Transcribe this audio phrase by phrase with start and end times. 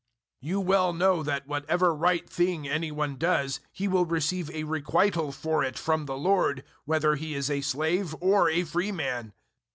[0.41, 4.63] 006:008 You well know that whatever right thing any one does, he will receive a
[4.63, 9.31] requital for it from the Lord, whether he is a slave or a free man.